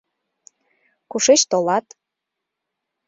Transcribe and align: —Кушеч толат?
—Кушеч 1.09 1.41
толат? 1.51 1.85